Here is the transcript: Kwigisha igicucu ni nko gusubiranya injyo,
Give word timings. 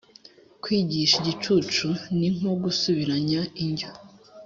Kwigisha 0.61 1.15
igicucu 1.21 1.87
ni 2.17 2.27
nko 2.35 2.51
gusubiranya 2.63 3.41
injyo, 3.63 3.89